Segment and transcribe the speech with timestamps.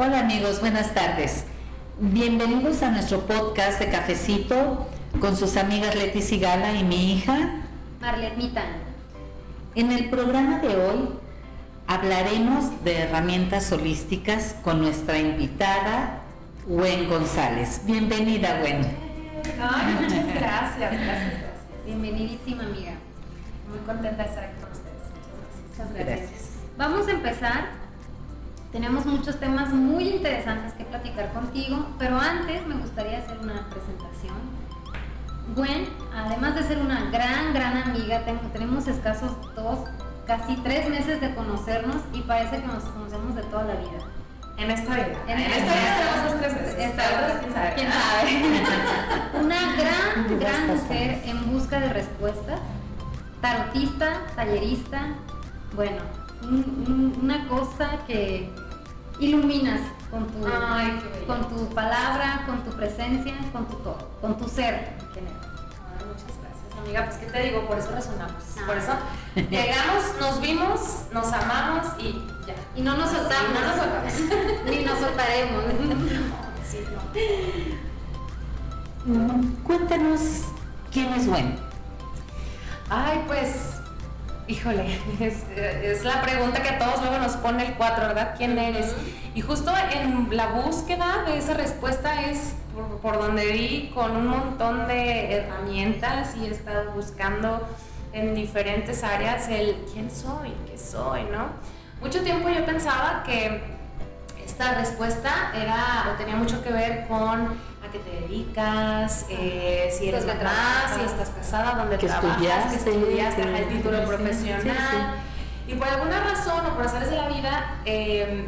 [0.00, 1.44] Hola amigos, buenas tardes.
[1.98, 4.86] Bienvenidos a nuestro podcast de Cafecito
[5.18, 7.64] con sus amigas Leti Sigala y mi hija
[8.00, 8.68] Marlet Mitán.
[9.74, 11.08] En el programa de hoy
[11.88, 16.20] hablaremos de herramientas holísticas con nuestra invitada
[16.68, 17.82] Gwen González.
[17.84, 18.82] Bienvenida, Gwen.
[19.60, 21.42] Ay, muchas gracias, gracias, gracias.
[21.84, 22.92] Bienvenidísima amiga.
[23.68, 25.70] Muy contenta de estar aquí con ustedes.
[25.70, 26.20] Muchas gracias.
[26.20, 26.50] Gracias.
[26.76, 27.87] Vamos a empezar.
[28.72, 34.34] Tenemos muchos temas muy interesantes que platicar contigo, pero antes me gustaría hacer una presentación.
[35.56, 39.78] Gwen, además de ser una gran, gran amiga, tengo- tenemos escasos dos,
[40.26, 44.04] casi tres meses de conocernos y parece que nos conocemos de toda la vida.
[44.58, 45.06] En esta vida.
[45.26, 47.74] En En, esta vida tenemos dos, tres Otras, quién sabe.
[47.76, 49.40] ¿Quién sabe?
[49.44, 52.60] Una gran, gran mujer en busca de respuestas,
[53.40, 55.00] tarotista, tallerista,
[55.74, 56.02] bueno,
[56.42, 58.50] un- un- una cosa que
[59.20, 64.48] iluminas con tu, Ay, con tu palabra, con tu presencia, con tu todo, con tu
[64.48, 65.40] ser en general.
[65.98, 67.04] Ay, muchas gracias, amiga.
[67.04, 67.66] Pues, ¿qué te digo?
[67.66, 68.42] Por eso resonamos.
[68.56, 68.62] Ah.
[68.66, 68.92] Por eso
[69.50, 70.80] llegamos, nos vimos,
[71.12, 72.12] nos amamos y
[72.46, 72.54] ya.
[72.76, 74.12] Y no nos soltamos, no nos soltamos.
[74.70, 75.64] ni nos soltaremos.
[76.70, 76.84] Sí,
[79.06, 79.14] no.
[79.14, 80.20] Mm, Cuéntanos
[80.92, 81.58] quién es Gwen.
[82.90, 83.77] Ay, pues,
[84.48, 88.34] híjole, es, es la pregunta que a todos luego nos pone el 4, ¿verdad?
[88.36, 88.94] ¿Quién eres?
[89.34, 94.26] Y justo en la búsqueda de esa respuesta es por, por donde vi con un
[94.26, 97.68] montón de herramientas y he estado buscando
[98.12, 101.50] en diferentes áreas el quién soy, qué soy, ¿no?
[102.00, 103.60] Mucho tiempo yo pensaba que
[104.44, 107.58] esta respuesta era o tenía mucho que ver con
[107.88, 110.94] a qué te dedicas, eh, si eres mamá, trabajas.
[110.96, 115.14] si estás casada, dónde Que trabajas, estudiaste, que estudiaste, que- el título sí, profesional.
[115.66, 118.46] Y por alguna razón o por azares de la vida, eh,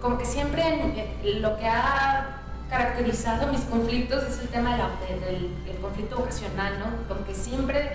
[0.00, 0.62] como que siempre
[0.96, 2.36] eh, lo que ha
[2.70, 6.86] caracterizado mis conflictos es el tema de la- de- del, del conflicto vocacional, ¿no?
[7.08, 7.92] Como que siempre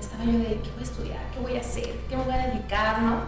[0.00, 2.46] estaba yo de qué voy a estudiar, qué voy a hacer, qué me voy a
[2.46, 3.20] dedicar, ¿no?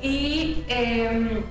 [0.00, 1.42] Y em,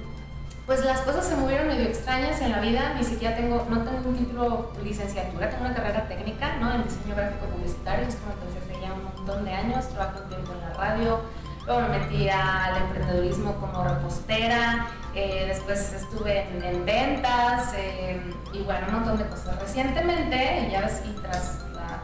[0.72, 4.08] pues las cosas se movieron medio extrañas en la vida, ni siquiera tengo, no tengo
[4.08, 6.74] un título licenciatura, tengo una carrera técnica, ¿no?
[6.74, 10.54] En diseño gráfico publicitario, es como hace ya un montón de años, trabajo un tiempo
[10.54, 11.20] en la radio,
[11.66, 18.22] luego me metí al emprendedurismo como repostera, eh, después estuve en, en ventas eh,
[18.54, 19.60] y bueno, un montón de cosas.
[19.60, 22.02] Recientemente, ya ves, y tras la-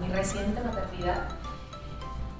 [0.00, 1.24] mi reciente maternidad,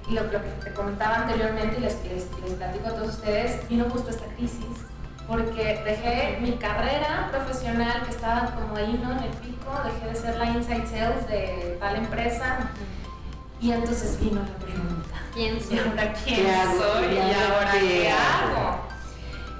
[0.08, 3.68] y lo, lo que te comentaba anteriormente y les, les, les platico a todos ustedes,
[3.68, 4.62] vino justo esta crisis,
[5.28, 9.12] porque dejé mi carrera profesional que estaba como ahí, ¿no?
[9.12, 12.70] En el pico, dejé de ser la inside sales de tal empresa
[13.60, 15.16] y entonces vino la pregunta.
[15.34, 15.78] ¿Quién ¿Y soy?
[15.80, 16.46] ahora quién
[16.78, 17.06] soy?
[17.06, 18.56] ¿Y ¿Y ahora qué hago?
[18.56, 18.78] hago?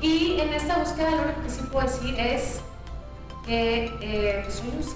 [0.01, 2.61] Y en esta búsqueda lo único que sí puedo decir es
[3.45, 4.95] que eh, pues soy un ser,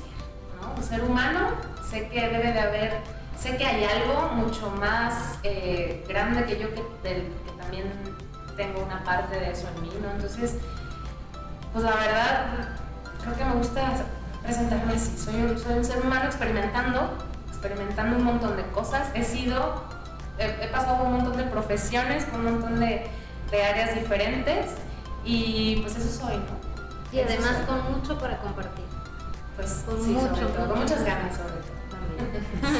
[0.60, 0.74] ¿no?
[0.76, 1.48] Un ser humano,
[1.90, 2.98] sé que debe de haber,
[3.38, 7.92] sé que hay algo mucho más eh, grande que yo que, del- que también
[8.56, 10.10] tengo una parte de eso en mí, ¿no?
[10.10, 10.56] Entonces,
[11.72, 12.46] pues la verdad,
[13.22, 13.82] creo que me gusta
[14.42, 17.16] presentarme así, soy un, soy un ser humano experimentando,
[17.48, 19.84] experimentando un montón de cosas, he sido,
[20.38, 23.06] he, he pasado por un montón de profesiones, por un montón de,
[23.50, 24.72] de áreas diferentes
[25.24, 26.72] y pues eso soy, ¿no?
[27.12, 27.66] Y además soy.
[27.66, 28.84] con mucho para compartir.
[29.56, 31.81] Pues Con sí, mucho, todo, con muchas ganas sobre todo.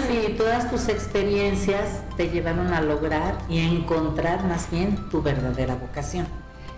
[0.09, 5.75] Sí, todas tus experiencias te llevaron a lograr y a encontrar más bien tu verdadera
[5.75, 6.27] vocación.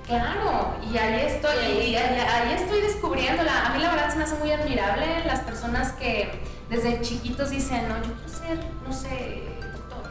[0.07, 3.67] Claro, y ahí estoy, y ahí, ahí estoy descubriéndola.
[3.67, 6.31] A mí la verdad se me hace muy admirable las personas que
[6.69, 10.11] desde chiquitos dicen, no, yo quiero ser, no sé, doctor.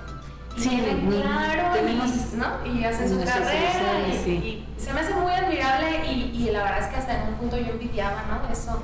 [0.57, 2.65] Y Sí, tienen claro, tenemos y, ¿no?
[2.79, 3.53] y hacen su carrera.
[3.53, 4.65] Y, ilusiones, sí.
[4.77, 7.35] y se me hace muy admirable y, y la verdad es que hasta en un
[7.35, 8.51] punto yo envidiaba, ¿no?
[8.51, 8.81] Eso,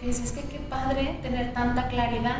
[0.00, 2.38] que decía, es que qué padre tener tanta claridad.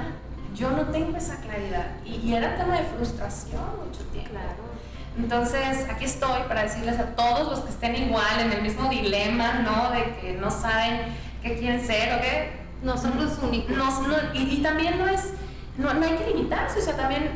[0.58, 1.86] Yo no tengo esa claridad.
[2.04, 4.30] Y, y era tema de frustración mucho tiempo.
[4.30, 4.68] Claro.
[5.16, 9.54] Entonces, aquí estoy para decirles a todos los que estén igual en el mismo dilema,
[9.60, 9.90] ¿no?
[9.90, 11.00] De que no saben
[11.42, 12.58] qué quieren ser o qué.
[12.82, 13.76] No son los únicos.
[13.76, 15.32] No, no, y, y también no es,
[15.76, 17.30] no, no hay que limitarse, o sea, también,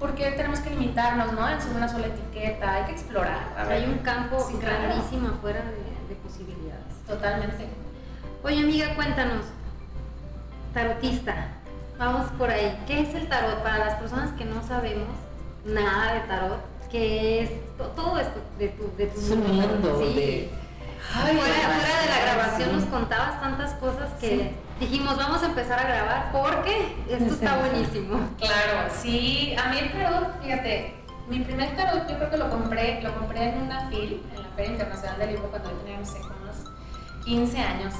[0.00, 1.48] ¿por qué tenemos que limitarnos, no?
[1.48, 3.54] En una sola etiqueta, hay que explorar.
[3.70, 4.82] Hay un campo Sí, claro.
[4.82, 7.06] grandísimo afuera de, de posibilidades.
[7.06, 7.68] Totalmente.
[8.42, 9.44] Oye, amiga, cuéntanos.
[10.74, 11.34] Tarotista.
[11.98, 12.78] Vamos por ahí.
[12.86, 13.62] ¿Qué es el tarot?
[13.62, 15.08] Para las personas que no sabemos
[15.64, 16.60] nada de tarot,
[16.90, 20.14] ¿qué es to- todo esto de tu, de tu Su mundo Sí.
[20.14, 20.50] de-
[21.14, 22.76] Ay, fuera, fuera de la grabación sí.
[22.76, 24.50] nos contabas tantas cosas que Sí.
[24.80, 28.20] dijimos, vamos a empezar a grabar porque esto está buenísimo.
[28.38, 30.94] Claro, sí, a mí el tarot, fíjate,
[31.28, 34.48] mi primer tarot yo creo que lo compré, lo compré en una FIL, en la
[34.50, 37.94] Feria Internacional del Libro, cuando yo tenía, no sé, como unos 15 años.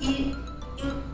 [0.00, 0.34] Y,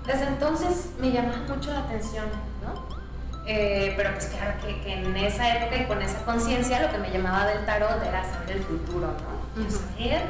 [0.06, 2.26] desde entonces me llamaba mucho la atención,
[2.62, 3.00] ¿no?
[3.46, 6.98] Eh, pero pues claro que, que, en esa época y con esa conciencia lo que
[6.98, 9.70] me llamaba del tarot era saber el futuro, ¿no?
[9.70, 10.22] Saber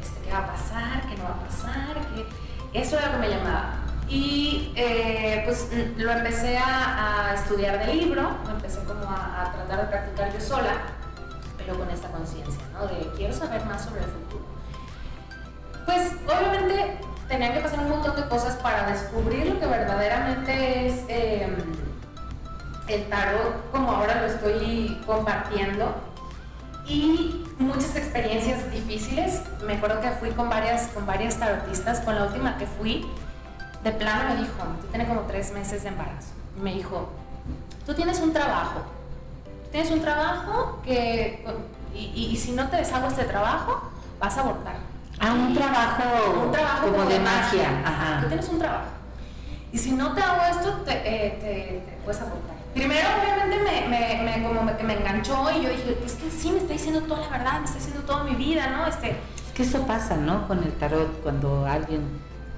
[0.00, 3.18] este, qué va a pasar, qué no va a pasar, que eso era lo que
[3.18, 3.78] me llamaba.
[4.08, 9.86] Y eh, pues lo empecé a, estudiar de libro, empecé como a, a, tratar de
[9.86, 10.74] practicar yo sola,
[11.56, 12.86] pero con esta conciencia, ¿no?
[12.86, 14.44] De quiero saber más sobre el futuro.
[15.86, 16.98] Pues obviamente
[17.32, 21.56] tenían que pasar un montón de cosas para descubrir lo que verdaderamente es em,
[22.88, 25.94] el tarot como ahora lo estoy compartiendo
[26.86, 29.40] y muchas experiencias difíciles.
[29.66, 33.06] Me acuerdo que fui con varias, con varias tarotistas, con la última que fui,
[33.82, 36.34] de plano me dijo, tú tienes como tres meses de embarazo.
[36.60, 37.08] Me dijo,
[37.86, 38.82] tú tienes un trabajo,
[39.70, 41.46] tienes un trabajo que,
[41.94, 43.90] y, y si no te deshago este trabajo,
[44.20, 44.91] vas a abortar
[45.24, 47.80] Ah, un trabajo, un trabajo como, de, magia.
[47.84, 48.22] Ajá.
[48.22, 48.86] Tú tienes un trabajo.
[49.72, 52.56] Y si no te hago esto, te, eh, te, puedes aportar.
[52.74, 56.50] Primero, obviamente, me, me, me, como me, me enganchó y yo dije, es que sí,
[56.50, 58.84] me está diciendo toda la verdad, me está diciendo toda mi vida, ¿no?
[58.84, 60.48] Este, es que eso pasa, ¿no?
[60.48, 62.02] Con el tarot, cuando alguien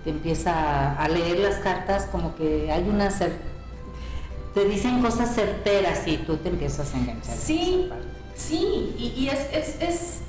[0.02, 3.10] te empieza a leer las cartas, como que hay una...
[3.10, 7.36] te dicen cosas certeras y tú te empiezas a enganchar.
[7.36, 7.90] Sí,
[8.34, 10.20] sí, y, y es, es, es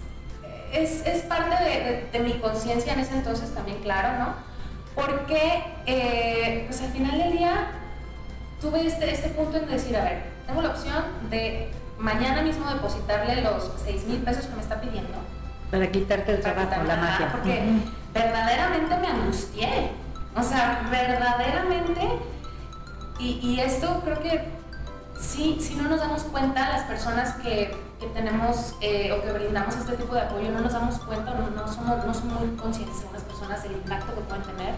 [0.73, 4.35] es, es parte de, de, mi conciencia en ese entonces también, claro, ¿no?
[4.95, 7.67] Porque, eh, pues al final del día,
[8.62, 13.41] tuve este, este punto en decir, a ver, tengo la opción de mañana mismo depositarle
[13.41, 15.17] los 6 mil pesos que me está pidiendo.
[15.71, 17.31] Para quitarte el trabajo, la magia.
[17.31, 17.63] Porque
[18.13, 19.91] verdaderamente me angustié.
[20.35, 22.01] O sea, verdaderamente.
[23.19, 24.45] Y, y esto creo que
[25.19, 29.75] sí, si no nos damos cuenta, las personas que que tenemos eh, o que brindamos
[29.75, 33.01] este tipo de apoyo no nos damos cuenta, no, no, somos, no somos muy conscientes
[33.01, 34.75] de unas personas del impacto que pueden tener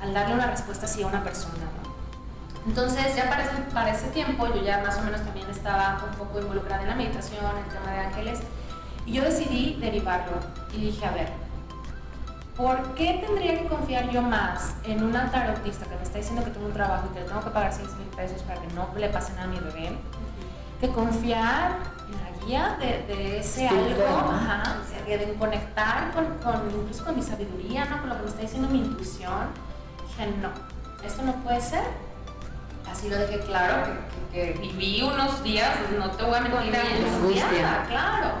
[0.00, 1.64] al darle una respuesta así a una persona.
[2.66, 6.16] Entonces ya para ese, para ese tiempo yo ya más o menos también estaba un
[6.16, 8.40] poco involucrada en la meditación, en el tema de ángeles,
[9.06, 10.32] y yo decidí derivarlo
[10.72, 11.28] y dije, a ver,
[12.56, 16.50] ¿por qué tendría que confiar yo más en una tarotista que me está diciendo que
[16.50, 18.88] tengo un trabajo y que le tengo que pagar 6 mil pesos para que no
[18.96, 19.98] le pase nada a mi bebé?
[20.80, 21.76] Que confiar
[22.46, 24.76] de, ese algo, ajá,
[25.06, 28.00] de conectar con, con, incluso con mi sabiduría, ¿no?
[28.00, 29.48] con lo que me está diciendo mi intuición.
[30.08, 30.50] Dije, no,
[31.04, 31.84] esto no puede ser.
[32.90, 33.94] Así lo dejé claro,
[34.30, 38.34] que, viví unos días, no te voy a mentir, angustiada, claro.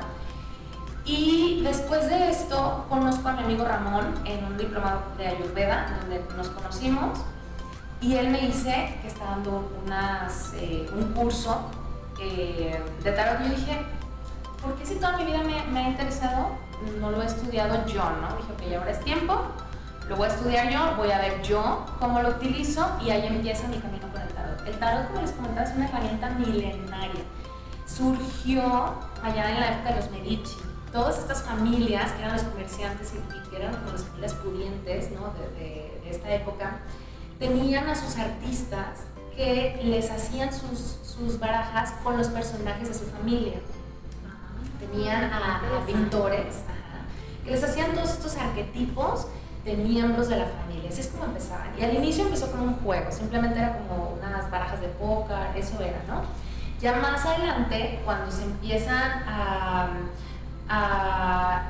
[1.06, 6.22] Y después de esto conozco a mi amigo Ramón en un diplomado de Ayurveda, donde
[6.36, 7.20] nos conocimos,
[8.00, 11.70] y él me dice que está dando unas, eh, un curso
[12.20, 13.78] eh, de tarot, yo dije,
[14.62, 16.48] ¿por qué si toda mi vida me, ha interesado,
[17.00, 18.36] no lo he estudiado yo, ¿no?
[18.36, 19.40] Dije, ok, ahora es tiempo,
[20.08, 23.68] lo voy a estudiar yo, voy a ver yo cómo lo utilizo y ahí empieza
[23.68, 24.66] mi camino con el tarot.
[24.66, 27.22] El tarot, como les comentaba, es una herramienta milenaria.
[27.86, 30.56] Surgió allá en la época de los Medici.
[30.92, 35.32] Todas estas familias, que eran los comerciantes y, que eran como las familias pudientes ¿no?
[35.58, 36.78] de, de esta época,
[37.38, 39.00] tenían a sus artistas
[39.36, 43.54] que les hacían sus, sus barajas con los personajes de su familia.
[44.80, 46.56] Tenían a, pintores
[47.44, 49.26] que les hacían todos estos arquetipos
[49.64, 50.90] de miembros de la familia.
[50.90, 51.68] Así es como empezaban.
[51.78, 55.80] Y al inicio empezó como un juego, simplemente era como unas barajas de póker, eso
[55.80, 56.22] era, ¿no?
[56.80, 59.88] Ya más adelante, cuando se empiezan a,
[60.68, 61.62] a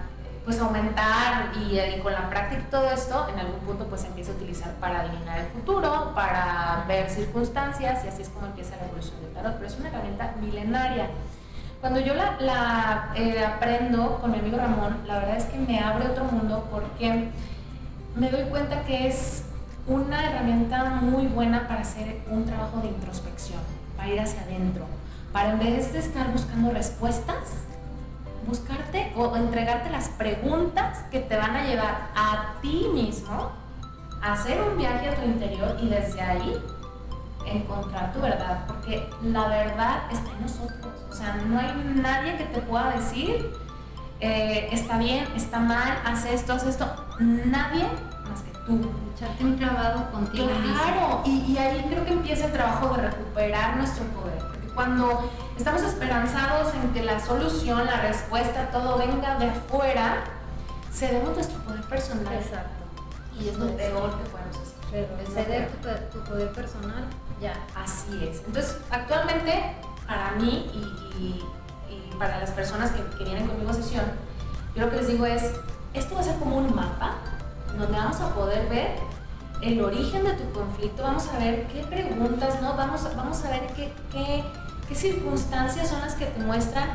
[0.45, 4.35] pues aumentar y, con la práctica y todo esto, en algún punto pues empieza a
[4.35, 9.21] utilizar para adivinar el futuro, para ver circunstancias y así es como empieza la evolución
[9.23, 11.09] del tarot, pero es una herramienta milenaria.
[11.81, 15.81] Cuando yo la, la eh, aprendo con mi amigo Ramón, la verdad es que me
[15.81, 17.31] abre otro mundo porque
[18.17, 19.45] me doy cuenta que es
[19.87, 23.61] una herramienta muy buena para hacer un trabajo de introspección,
[23.97, 24.87] para ir hacia adentro,
[25.33, 27.65] para en vez de estar buscando respuestas,
[28.47, 33.53] buscarte o entregarte las preguntas que te van a llevar a ti mismo
[34.23, 36.63] a hacer un viaje a tu interior y desde ahí
[37.47, 40.93] encontrar tu verdad, porque la verdad está en nosotros.
[41.11, 43.53] O sea, no hay nadie que te pueda decir,
[44.21, 46.87] eh, está bien, está mal, haz esto, haz esto.
[47.19, 47.85] Nadie
[48.29, 48.81] más que tú.
[49.15, 50.47] Echarte un clavado contigo.
[50.47, 54.54] Claro, y, y ahí creo que empieza el trabajo de recuperar nuestro poder.
[54.75, 60.25] Cuando Estamos esperanzados en que la solución, la respuesta, todo venga de afuera.
[60.93, 62.35] Cedemos nuestro poder personal.
[62.35, 62.85] Exacto.
[63.39, 65.09] Y es lo peor que podemos hacer.
[65.33, 65.71] Ceder
[66.13, 67.05] tu, poder personal,
[67.41, 67.55] ya.
[67.77, 68.43] Así es.
[68.47, 69.77] Entonces, actualmente,
[70.07, 70.71] para mí
[71.19, 71.45] y,
[72.19, 74.05] para las personas que, que, vienen conmigo a sesión,
[74.75, 75.51] yo lo que les digo es,
[75.95, 77.17] esto va a ser como un mapa
[77.77, 78.97] donde vamos a poder ver
[79.63, 82.77] el origen de tu conflicto, vamos a ver qué preguntas, ¿no?
[82.77, 84.45] Vamos, a, vamos a ver qué, qué,
[84.89, 86.91] qué circunstancias son las que te muestran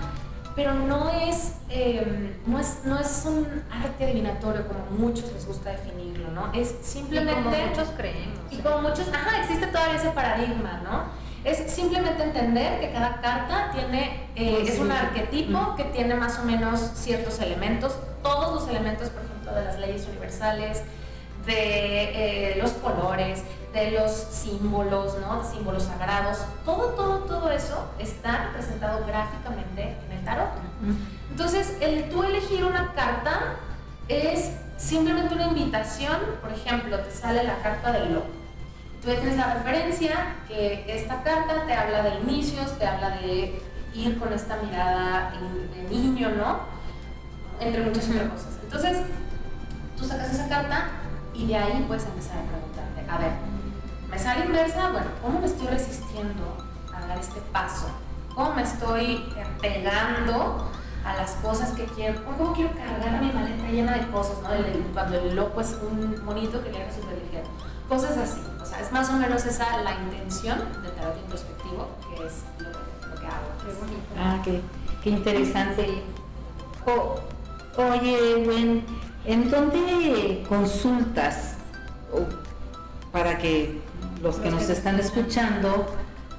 [0.60, 5.70] pero no es, em, no es, no es un arte adivinatorio como muchos les gusta
[5.70, 6.52] definirlo, ¿no?
[6.52, 7.40] Es simplemente...
[7.40, 8.40] Y como muchos creemos.
[8.52, 11.04] Y como muchos, ajá, existe todavía ese paradigma, ¿no?
[11.50, 16.44] Es simplemente entender que cada carta tiene, eh, es un arquetipo que tiene más o
[16.44, 20.84] menos ciertos elementos, todos los elementos, por ejemplo, de las leyes universales,
[21.46, 23.44] de eh, los colores,
[23.74, 25.44] de los símbolos, ¿no?
[25.44, 30.50] símbolos sagrados, todo, todo, todo eso está representado gráficamente en el tarot.
[31.30, 33.58] Entonces, el tú elegir una carta
[34.08, 38.28] es simplemente una invitación, por ejemplo, te sale la carta del loco.
[39.02, 43.62] Tú tienes la referencia que esta carta te habla de inicios, te habla de
[43.94, 45.32] ir con esta mirada
[45.74, 46.60] de niño, ¿no?
[47.60, 48.58] Entre muchas otras cosas.
[48.64, 48.98] Entonces,
[49.98, 50.90] tú sacas esa carta
[51.34, 53.49] y de ahí puedes empezar a preguntarte, a ver,
[54.20, 56.58] me sale inversa, bueno, ¿cómo me estoy resistiendo
[56.94, 57.88] a dar este paso?
[58.36, 59.24] ¿Cómo me estoy
[59.62, 60.70] pegando
[61.06, 62.26] a las cosas que quiero?
[62.26, 64.40] ¿Cómo quiero cargar mi maleta llena de cosas?
[64.42, 64.50] ¿no?
[64.94, 67.48] cuando el loco es un monito que le haga súper ligero.
[67.88, 68.42] Cosas así.
[68.62, 73.20] O sea, es más o menos esa la intención del tarot introspectivo, que es lo,
[73.20, 73.48] que hago.
[73.66, 74.04] Qué bonito.
[74.18, 74.62] Ah, qué,
[75.02, 76.04] qué interesante.
[77.78, 78.86] oye, Gwen,
[79.24, 81.56] ¿en dónde consultas
[83.14, 83.89] para que
[84.22, 85.86] los que nos están escuchando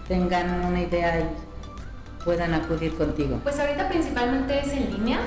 [0.09, 3.39] tengan una idea y puedan acudir contigo?
[3.43, 5.21] Pues ahorita principalmente es en línea,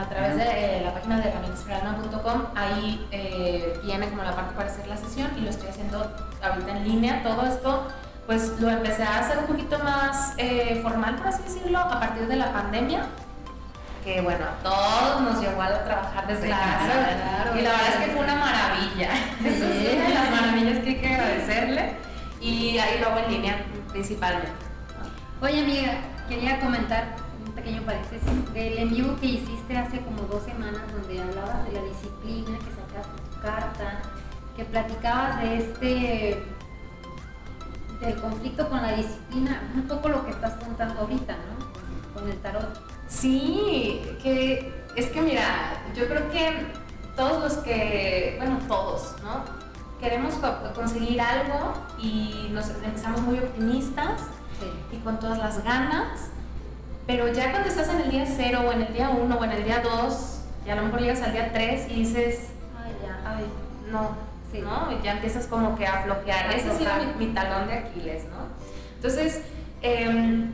[0.00, 4.68] a través de eh, la página de herramientasperalma.com, ahí eh, viene como la parte para
[4.68, 6.10] hacer la sesión y lo estoy haciendo
[6.42, 7.22] ahorita en línea.
[7.22, 7.86] Todo esto
[8.26, 12.26] pues lo empecé a hacer un poquito más eh, formal, por así decirlo, a partir
[12.26, 13.06] de la pandemia
[14.06, 17.56] que bueno, todos nos llevó a trabajar desde casa.
[17.58, 19.08] y la verdad es que fue una maravilla.
[19.44, 19.64] Eso
[20.86, 21.92] que hay que agradecerle.
[22.40, 24.52] Y ahí lo hago en línea principalmente.
[25.40, 30.82] Oye amiga, quería comentar un pequeño paréntesis del envío que hiciste hace como dos semanas
[30.92, 34.02] donde hablabas de la disciplina, que sacaste tu carta,
[34.56, 36.42] que platicabas de este
[38.00, 42.14] del conflicto con la disciplina, un poco lo que estás contando ahorita, ¿no?
[42.20, 42.78] Con el tarot.
[43.08, 46.66] Sí, que es que mira, yo creo que
[47.16, 49.55] todos los que, bueno, todos, ¿no?
[50.00, 50.34] Queremos
[50.74, 54.22] conseguir algo y nos empezamos muy optimistas
[54.92, 56.28] y con todas las ganas,
[57.06, 59.52] pero ya cuando estás en el día cero o en el día uno o en
[59.52, 63.20] el día dos, y a lo mejor llegas al día tres y dices, ay, ya.
[63.24, 63.44] ay,
[63.90, 64.16] no,
[64.62, 64.92] ¿no?
[64.92, 66.54] Y ya empiezas como que a flojear.
[66.54, 68.46] Ese ha sido mi, mi, talón de Aquiles, ¿no?
[68.96, 69.42] Entonces,
[69.82, 70.50] eh,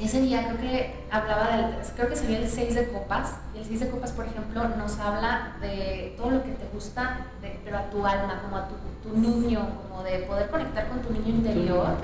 [0.00, 3.64] ese día creo que hablaba del, creo que sería el 6 de copas, y el
[3.64, 7.78] 6 de copas, por ejemplo, nos habla de todo lo que te gusta, de, pero
[7.78, 8.74] a tu alma, como a tu,
[9.08, 11.96] tu, niño, como de poder conectar con tu niño interior,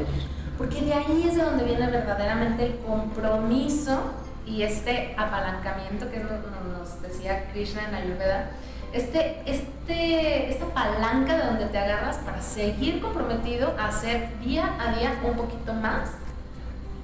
[0.56, 4.12] porque de ahí es de donde viene verdaderamente el compromiso
[4.47, 8.50] y este apalancamiento que nos decía Krishna en Ayurveda,
[8.92, 14.99] este, este, esta palanca de donde te agarras para seguir comprometido a hacer día a
[14.99, 16.11] día un poquito más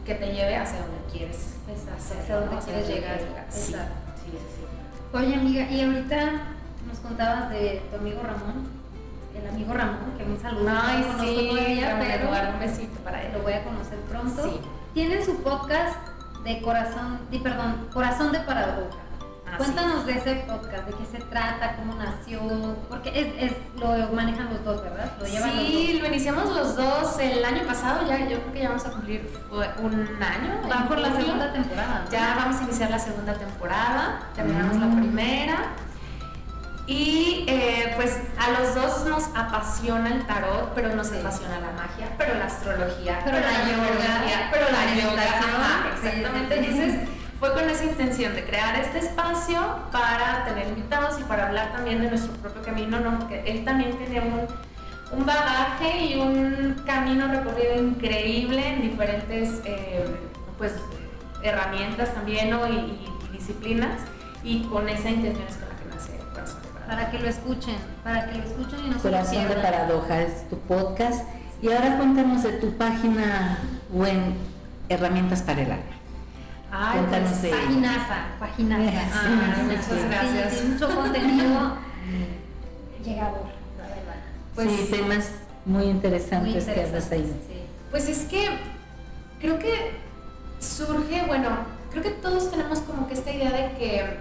[0.06, 3.18] que te lleve hacia donde quieres hacia donde quieres llegar.
[3.50, 6.32] Sí, sí, sí, Oye, amiga, y ahorita
[6.86, 8.68] nos contabas de tu amigo Ramón,
[9.34, 10.68] el amigo Ramón, que me saludó.
[10.70, 13.32] Ay, sí, todavía, pero un besito para él.
[13.32, 14.44] Lo voy a conocer pronto.
[14.44, 14.60] Sí.
[14.94, 15.96] Tiene su podcast
[16.44, 18.98] de corazón, de, perdón, corazón de paradoja.
[19.56, 24.50] Cuéntanos de ese podcast, de qué se trata, cómo nació, porque es, es lo manejan
[24.52, 25.10] los dos, ¿verdad?
[25.18, 28.84] Lo sí, lo iniciamos los dos el año pasado, ya yo creo que ya vamos
[28.84, 30.68] a cumplir un año.
[30.68, 32.04] Van por la segunda temporada.
[32.10, 35.00] Ya vamos a iniciar la segunda temporada, terminamos la mm.
[35.00, 35.56] primera.
[36.86, 42.14] Y eh, pues a los dos nos apasiona el tarot, pero nos apasiona la magia,
[42.16, 45.24] pero la astrología, pero, la, yoga, pero la, yoga,
[45.96, 46.60] exactamente.
[46.60, 49.60] Dices, fue con esa intención de crear este espacio
[49.92, 53.18] para tener invitados y para hablar también de nuestro propio camino, ¿no?
[53.18, 54.46] Porque él también tiene un,
[55.18, 60.04] un bagaje y un camino recorrido increíble en diferentes eh,
[60.56, 60.72] pues,
[61.42, 62.66] herramientas también ¿no?
[62.68, 64.00] y, disciplinas
[64.42, 66.86] y con esa intención es con la que nace Corazón de Paradoja.
[66.86, 70.48] Para que lo escuchen, para que lo escuchen y no Corazón se de Paradoja es
[70.48, 71.28] tu podcast.
[71.60, 73.58] Y ahora cuéntanos de tu página
[73.90, 74.16] web
[74.88, 75.95] Herramientas para el Alma.
[76.78, 78.92] Ay, pues, paginaza, paginaza.
[79.14, 80.64] Ah, muchas gracias.
[80.68, 81.76] mucho contenido
[83.02, 83.46] llegador,
[83.78, 84.16] la verdad.
[84.54, 85.30] Pues, sí, temas
[85.64, 87.32] muy interesantes, que hablas ahí.
[87.90, 88.48] Pues es que
[89.40, 89.92] creo que
[90.58, 91.48] surge, bueno,
[91.90, 94.18] creo que todos tenemos como que esta idea de que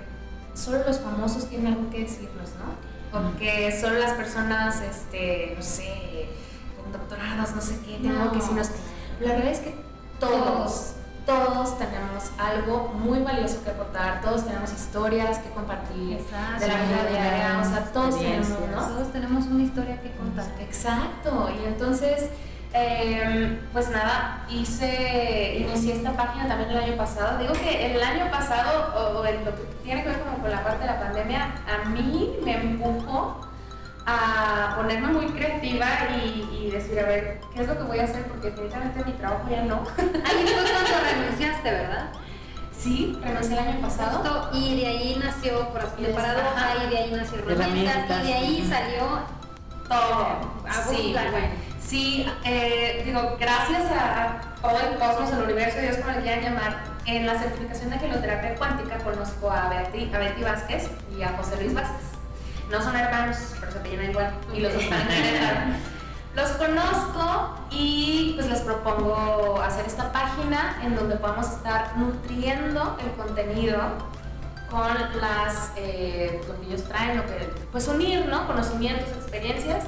[0.54, 3.20] solo los famosos tienen algo que decirnos, ¿no?
[3.20, 6.30] O que solo las personas, este, no sé,
[6.82, 8.70] con doctorados, no sé qué, tienen algo que decirnos.
[9.20, 9.76] La realidad es que
[10.20, 10.95] todos,
[11.26, 16.20] todos tenemos algo muy valioso que aportar, todos tenemos historias que compartir
[16.60, 18.88] de la vida diaria, o sea, todos tenemos, ¿no?
[18.88, 20.46] Todos tenemos una historia que contar.
[20.60, 22.30] Exacto, y entonces
[22.78, 27.38] Em, pues nada, hice, inicié esta página también el año pasado.
[27.40, 30.82] Digo que el año pasado, o, lo que tiene que ver como con la parte
[30.82, 33.48] de la pandemia, a mí me empujó
[34.06, 35.88] a ponerme muy creativa
[36.24, 38.24] y, decir, a ver, ¿qué es lo que voy a hacer?
[38.26, 39.84] Porque definitivamente mi trabajo ya no.
[39.98, 42.08] Ahí fue cuando renunciaste, ¿verdad?
[42.78, 44.50] Sí, renuncié el año pasado.
[44.54, 48.68] y de ahí nació Corazón de Paradoja, y de ahí nació Herramientas, y de ahí
[48.70, 49.20] salió
[49.88, 50.40] todo.
[50.90, 51.48] sí, bueno.
[51.80, 56.84] Sí, eh, digo, gracias a, todo el cosmos, el universo, Dios como le quieran llamar,
[57.06, 61.58] en la certificación de geloterapia cuántica conozco a Betty, a Betty Vázquez y a José
[61.62, 62.15] Luis Vázquez.
[62.70, 65.96] No son hermanos, pero se apellidan igual y los están en
[66.36, 73.12] Los conozco y pues les propongo hacer esta página en donde podamos estar nutriendo el
[73.12, 73.80] contenido
[74.70, 78.46] con las, eh, lo que ellos traen, lo que, pues unir, ¿no?
[78.48, 79.86] Conocimientos, experiencias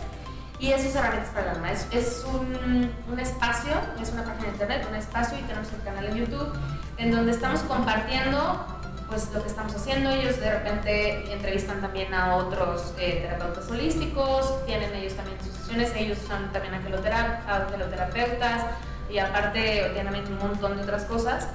[0.60, 1.72] y eso es herramientas para el alma.
[1.72, 5.84] Es, es un, un, espacio, es una página de internet, un espacio y tenemos el
[5.84, 6.54] canal en YouTube
[6.98, 8.77] en donde estamos compartiendo
[9.08, 10.10] pues lo que estamos haciendo.
[10.10, 15.92] Ellos de repente entrevistan también a otros eh, terapeutas holísticos, tienen ellos también sus sesiones,
[15.96, 18.66] ellos son también angeloterapeutas
[19.10, 21.48] y aparte tienen un montón de otras cosas.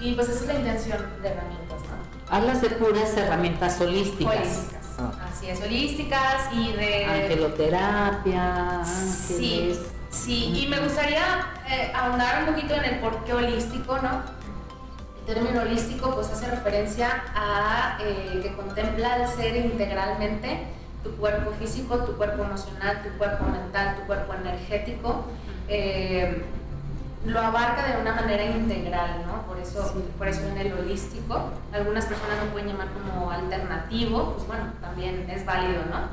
[0.00, 2.34] Y pues esa es la intención de herramientas, ¿no?
[2.34, 4.34] Hablas de puras herramientas holísticas.
[4.34, 4.84] holísticas.
[4.98, 5.12] Ah.
[5.30, 7.04] Así es, holísticas y de...
[7.04, 9.78] Angeloterapia, Sí,
[10.10, 14.22] sí, y me gustaría eh, ahondar un poquito en el por qué holístico, ¿no?
[15.26, 20.66] El término holístico pues hace referencia a eh, que contempla el ser integralmente
[21.02, 25.24] tu cuerpo físico, tu cuerpo emocional, tu cuerpo mental, tu cuerpo energético.
[25.66, 26.44] Eh,
[27.24, 29.46] lo abarca de una manera integral, ¿no?
[29.46, 31.52] Por eso, por eso en el holístico.
[31.72, 36.08] Algunas personas lo pueden llamar como alternativo, pues bueno, también es válido, ¿no?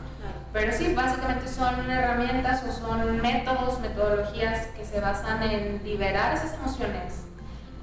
[0.54, 6.54] Pero sí, básicamente son herramientas o son métodos, metodologías que se basan en liberar esas
[6.54, 7.24] emociones,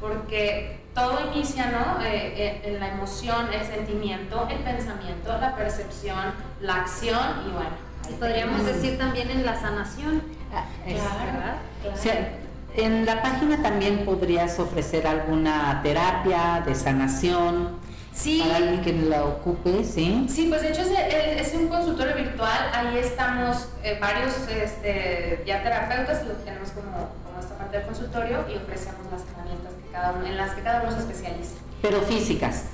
[0.01, 2.05] porque todo inicia, ¿no?
[2.05, 7.89] Eh, eh, en la emoción, el sentimiento, el pensamiento, la percepción, la acción y bueno.
[8.19, 10.23] Podríamos decir también en la sanación.
[10.53, 12.49] Ah, claro, claro.
[12.75, 17.79] En la página también podrías ofrecer alguna terapia de sanación
[18.13, 18.41] sí.
[18.43, 20.27] para alguien que la ocupe, ¿sí?
[20.29, 26.27] Sí, pues de hecho es, un consultorio virtual, ahí estamos eh, varios este, ya terapeutas,
[26.27, 30.37] lo tenemos como, como esta parte del consultorio y ofrecemos las herramientas cada uno, en
[30.37, 31.57] las que cada uno se especializa.
[31.83, 32.65] Pero físicas.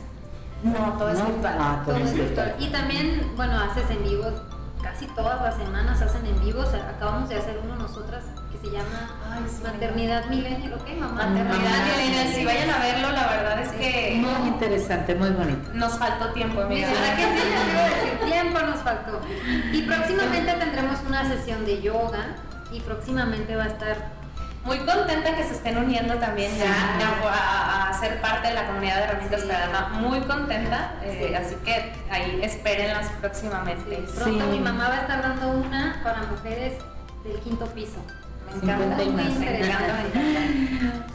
[0.63, 1.57] No, todo es virtual.
[1.59, 2.57] Ah, todo, es virtual.
[2.59, 4.25] Y también, bueno, haces en vivo,
[4.83, 8.25] casi todas las semanas hacen en vivo, acabamos de hacer uno nosotras
[8.65, 9.11] se llama
[9.63, 10.89] Maternidad Millennial, ¿ok?
[10.99, 11.27] Mamá.
[11.27, 14.19] Maternidad Millennial, si vayan a verlo, la verdad es que...
[14.21, 15.71] Muy interesante, muy bonito.
[15.75, 16.89] Nos faltó tiempo, amiga.
[16.89, 18.07] ¿Verdad que sí?
[18.07, 19.21] decir, tiempo nos faltó.
[19.73, 22.37] Y próximamente tendremos una sesión de yoga
[22.73, 23.97] y próximamente va a estar
[24.65, 29.03] muy contenta que se estén uniendo también ya, a, ser parte de la comunidad de
[29.05, 29.89] herramientas para.
[30.01, 34.05] Muy contenta, eh, así que ahí espérenlas próximamente.
[34.15, 36.75] Pronto mi mamá va a estar dando una para mujeres
[37.25, 38.05] del quinto piso.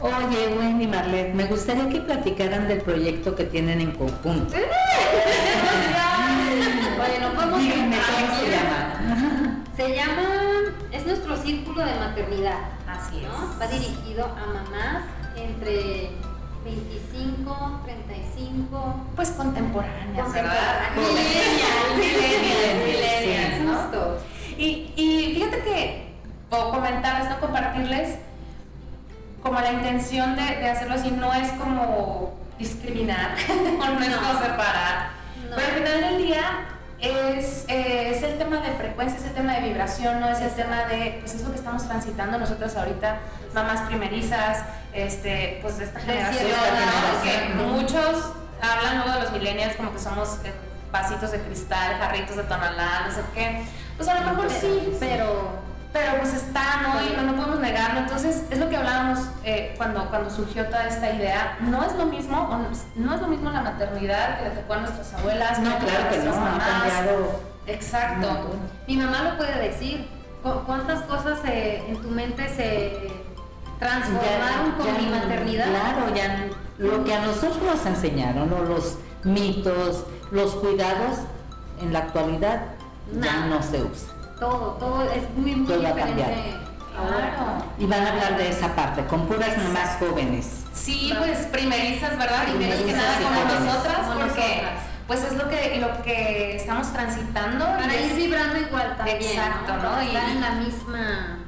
[0.00, 4.54] Oye, Wendy y Marlet, me gustaría que platicaran del proyecto que tienen en conjunto.
[6.96, 9.64] bueno, ¿cómo se llama?
[9.76, 10.22] Se llama,
[10.92, 12.79] es nuestro círculo de maternidad.
[13.10, 13.58] Así ¿no?
[13.60, 15.02] Va dirigido a mamás
[15.34, 16.10] entre
[16.64, 18.94] 25, 35.
[19.16, 20.90] Pues contemporáneas, ¿verdad?
[20.94, 21.96] Millennials,
[22.84, 24.16] millennials, ¿no?
[24.56, 26.14] Y, y fíjate que
[26.50, 28.18] o comentarles, no compartirles
[29.42, 34.32] como la intención de, de hacerlo así, no es como discriminar o no es como
[34.34, 35.10] separar,
[35.48, 36.42] pero al final del día
[37.00, 40.50] es, eh, es, el tema de frecuencia, es el tema de vibración, no es el
[40.50, 43.18] tema de, pues es lo que estamos transitando nosotros ahorita,
[43.54, 46.50] mamás primerizas, este, pues de esta generación,
[47.22, 50.52] que muchos hablan luego de los millennials como que somos eh,
[50.92, 53.64] vasitos de cristal, jarritos de tonalá, no sé qué,
[53.96, 57.02] pues a lo mejor sí, pero pero pues está, ¿no?
[57.02, 58.00] Y no, podemos negarlo.
[58.00, 61.56] Entonces, es lo que hablábamos eh, cuando, cuando surgió toda esta idea.
[61.60, 62.48] No es lo mismo,
[62.96, 66.18] no, es lo mismo la maternidad que le tocó a nuestras abuelas, no, claro que
[66.18, 66.92] no, mamás.
[67.66, 68.58] Exacto.
[68.86, 70.08] Mi mamá lo puede decir.
[70.42, 73.12] ¿Cuántas cosas en tu mente se
[73.78, 75.66] transformaron con mi maternidad?
[75.66, 76.48] Claro, ya
[76.78, 81.18] lo que a nosotros nos enseñaron, los mitos, los cuidados
[81.82, 82.62] en la actualidad
[83.20, 84.19] ya no se usa.
[84.40, 86.24] Todo, todo es muy, muy Todo diferente.
[86.94, 87.64] Claro.
[87.78, 90.64] Y van a hablar de esa parte, con puras mamás jóvenes.
[90.72, 92.44] Sí, pues primerizas, ¿verdad?
[92.44, 93.60] Primerizas que nada como jóvenes.
[93.60, 94.70] nosotras, Como porque nosotras.
[95.06, 97.64] pues es lo que, lo que estamos transitando.
[97.64, 99.16] y Para ir es- vibrando igual también.
[99.22, 100.02] Exacto, ¿no?
[100.02, 101.38] Y- estar y- en la misma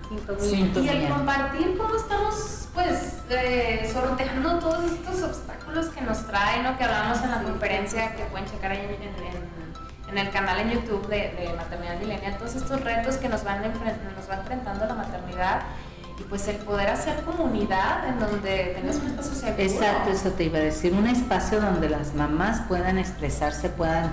[0.83, 6.77] Y el compartir cómo estamos, pues, eh, sorteando todos estos obstáculos que nos traen, ¿no?
[6.79, 9.53] Que hablamos en la conferencia, que pueden checar ahí en, en-
[10.13, 13.63] en el canal en YouTube de, de Maternidad Milenial, todos estos retos que nos van,
[13.63, 15.63] nos va enfrentando la maternidad
[16.21, 19.63] y pues el poder hacer comunidad en donde tengas un espacio seguro.
[19.63, 24.13] Exacto, eso te iba a decir, un espacio donde las mamás puedan expresarse, puedan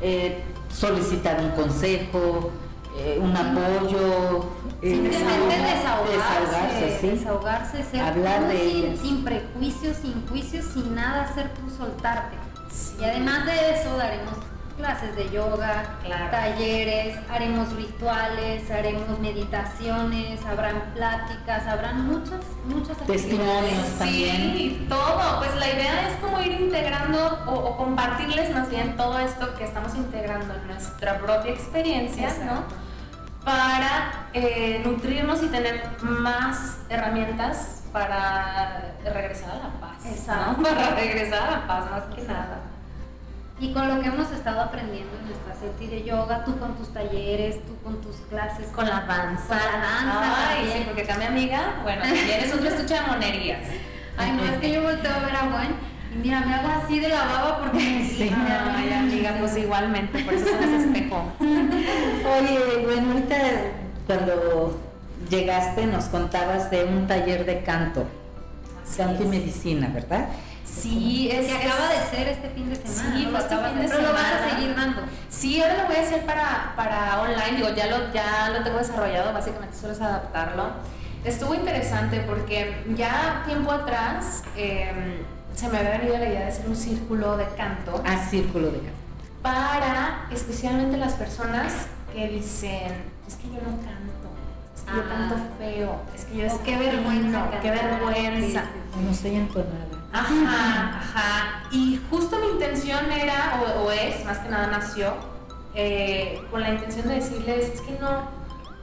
[0.00, 2.52] eh, solicitar un consejo,
[2.96, 4.46] eh, un apoyo,
[4.82, 7.08] eh, Simplemente desahogar- desahogarse, desahogarse, sí.
[7.10, 12.36] desahogarse, ser Hablar de sin, sin prejuicios, sin juicios, sin nada, ser tú soltarte.
[12.70, 12.96] Sí.
[13.00, 14.34] Y además de eso daremos
[14.80, 16.30] clases de yoga, Claro.
[16.30, 23.72] talleres, haremos rituales, haremos meditaciones, habrán pláticas, habrán muchas, muchas Testimonios.
[23.72, 23.98] actividades.
[23.98, 24.52] también.
[24.56, 25.38] Sí, todo.
[25.38, 29.64] Pues la idea es como ir integrando o, o compartirles más bien todo esto que
[29.64, 32.64] estamos integrando en nuestra propia experiencia, ¿no?
[33.44, 40.04] Para eh, nutrirnos y tener más herramientas para regresar a la paz.
[40.04, 40.10] ¿no?
[40.10, 40.62] Exacto.
[40.62, 42.58] Para regresar a la paz, más que nada.
[43.60, 46.88] Y con lo que hemos estado aprendiendo en nuestra seti de yoga, tú con tus
[46.94, 49.48] talleres, tú con tus clases, Con la danza.
[49.48, 50.78] Con la danza Ay, también.
[50.78, 53.60] sí, porque acá mi amiga, bueno, también es otro estuche de monerías.
[54.16, 55.74] Ay, no, es que yo volteo a ver a Gwen
[56.12, 57.78] y mira, me hago así de la baba porque
[58.18, 58.30] Sí.
[58.76, 61.22] Ay, amiga, pues igualmente, por eso somos espejo.
[61.40, 63.36] Oye, bueno, ahorita
[64.06, 64.80] cuando
[65.28, 68.06] llegaste nos contabas de un taller de canto,
[68.96, 70.28] canto y medicina, ¿verdad?
[70.70, 73.16] Sí, es que acaba de ser este fin de semana.
[73.16, 73.38] Sí, ¿no?
[73.38, 75.02] este fin de pero lo vas a seguir dando.
[75.28, 78.78] Sí, ahora lo voy a hacer para, para online, digo, ya lo, ya lo tengo
[78.78, 80.64] desarrollado, básicamente solo es adaptarlo.
[81.24, 85.22] Estuvo interesante porque ya tiempo atrás eh,
[85.54, 88.78] se me había venido la idea de hacer un círculo de canto Ah, círculo de
[88.78, 88.92] canto.
[89.42, 91.72] para especialmente las personas
[92.14, 92.92] que dicen,
[93.28, 94.30] es que yo no canto,
[94.74, 95.08] es que yo Ah.
[95.10, 98.00] canto feo, es que yo O qué desafino, vergüenza qué cantar".
[98.00, 98.62] vergüenza.
[99.06, 99.89] No soy entonada.
[100.12, 101.62] Ajá, ajá.
[101.70, 105.14] Y justo mi intención era, o, o es, más que nada nació,
[105.74, 108.28] eh, con la intención de decirles, es que no,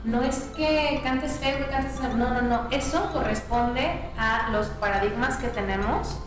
[0.04, 2.00] no es que cantes feo, que cantes...
[2.00, 2.68] No, no, no.
[2.70, 6.18] Eso corresponde a los paradigmas que tenemos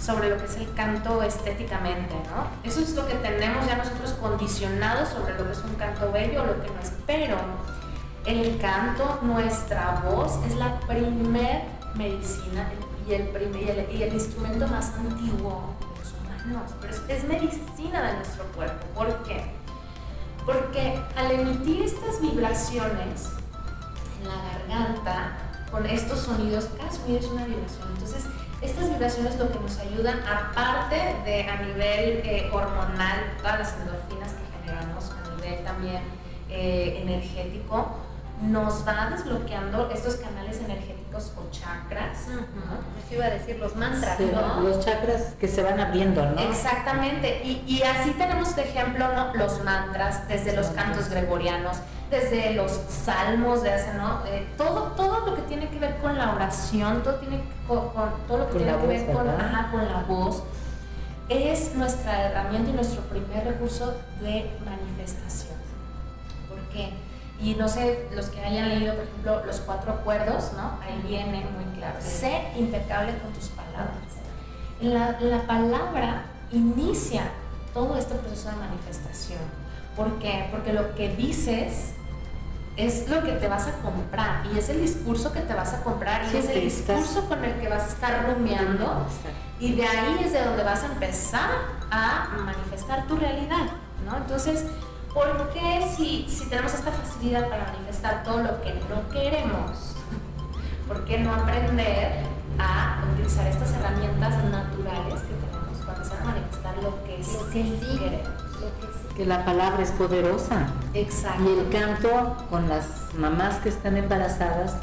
[0.00, 2.46] sobre lo que es el canto estéticamente, ¿no?
[2.68, 6.42] Eso es lo que tenemos ya nosotros condicionados sobre lo que es un canto bello
[6.42, 6.92] o lo que no es.
[7.06, 7.36] Pero
[8.24, 11.62] el canto, nuestra voz, es la primer
[11.94, 12.70] medicina
[13.08, 16.72] y el, instrumento más antiguo de los humanos.
[16.80, 18.86] Pero es, es medicina de nuestro cuerpo.
[18.94, 19.44] ¿Por qué?
[20.44, 23.30] Porque al emitir estas vibraciones
[24.20, 25.38] en la garganta,
[25.70, 27.88] con estos sonidos, cada sonido es una vibración.
[27.94, 28.24] Entonces,
[28.62, 34.32] estas vibraciones lo que nos ayudan, aparte de a nivel eh, hormonal, todas las endorfinas
[34.32, 36.02] que generamos, a nivel también
[36.48, 37.98] eh, energético,
[38.42, 41.05] nos va desbloqueando estos canales energéticos
[41.36, 42.22] o chakras.
[42.28, 44.60] Eso iba a decir los mantras, Sí, ¿no?
[44.60, 46.40] Los chakras que se van abriendo, ¿no?
[46.40, 49.34] Exactamente, y, y así tenemos de ejemplo ¿no?
[49.34, 51.78] los mantras, desde los cantos gregorianos,
[52.10, 54.24] desde los salmos de hace, ¿no?
[54.26, 58.12] Eh, todo, todo lo que tiene que ver con la oración, todo, tiene, con, con-
[58.28, 60.42] todo lo que Con tiene que voz, ver con, ajá, con la voz,
[61.28, 65.56] es nuestra herramienta y nuestro primer recurso de manifestación.
[66.48, 66.90] ¿Por qué?
[67.40, 70.78] Y no sé, los que hayan leído, por ejemplo, los cuatro acuerdos, ¿no?
[70.82, 71.96] Ahí viene muy claro.
[72.00, 73.92] Sé impecable con tus palabras.
[74.80, 77.22] La, la palabra inicia
[77.74, 79.40] todo este proceso de manifestación.
[79.96, 80.48] ¿Por qué?
[80.50, 81.92] Porque lo que dices
[82.76, 85.82] es lo que te vas a comprar y es el discurso que te vas a
[85.82, 89.06] comprar y Sí, es el estás- discurso con el que vas a estar rumiando
[89.58, 91.48] y de ahí es de donde vas a empezar
[91.90, 93.64] a manifestar tu realidad,
[94.04, 94.18] ¿no?
[94.18, 94.66] Entonces,
[95.16, 99.94] ¿por qué si, si tenemos esta facilidad para manifestar todo lo que no queremos?
[100.86, 102.24] ¿Por qué no aprender
[102.58, 107.62] a utilizar estas herramientas naturales que tenemos para empezar a manifestar lo que Lo que
[107.62, 107.98] sí sí.
[107.98, 108.28] queremos?
[108.60, 109.14] Lo que sí.
[109.16, 110.68] Que la palabra es poderosa.
[110.92, 111.42] Exacto.
[111.44, 112.86] Y el canto con las
[113.18, 114.76] mamás que están embarazadas,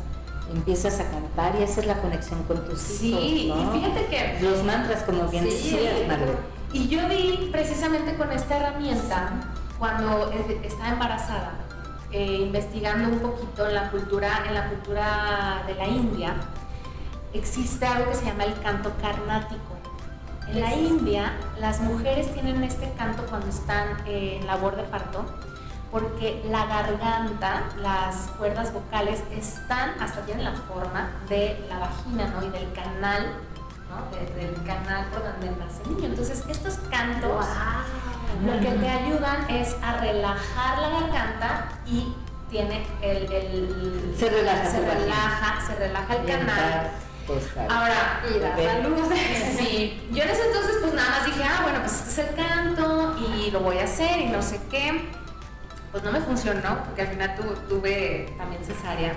[0.51, 3.13] empiezas a cantar y hacer la conexión con tus Sí,
[3.45, 3.63] hijos.
[3.63, 3.75] ¿no?
[3.75, 6.05] y fíjate que Los mantras, como bien Sí, decías, sí.
[6.07, 6.31] Marlene.
[6.73, 9.29] Y yo vi precisamente con esta herramienta,
[9.79, 11.51] cuando eh, estaba embarazada,
[12.12, 16.36] eh, investigando un poquito en la cultura, en la cultura de la India,
[17.33, 19.73] existe algo que se llama el canto carnático.
[20.47, 25.25] En la India, las mujeres tienen este canto cuando están en labor de parto,
[25.91, 32.45] porque la garganta, las cuerdas vocales están, hasta tienen la forma de la vagina, ¿no?
[32.45, 33.33] Y del canal,
[33.89, 34.17] ¿no?
[34.36, 36.09] del canal por donde nace el niño.
[36.09, 37.45] Entonces, estos cantos
[38.45, 42.13] lo que te ayudan es a relajar la garganta y
[42.49, 46.91] tiene el, el se relaja, se relaja, se relaja el canal.
[47.69, 48.97] Ahora, y la salud.
[49.57, 52.35] Sí, yo en ese entonces pues nada más dije, ah, bueno, pues este es el
[52.35, 55.09] canto y lo voy a hacer y no sé qué.
[55.91, 57.35] Pues no me funcionó, porque al final
[57.69, 59.13] tuve también cesárea.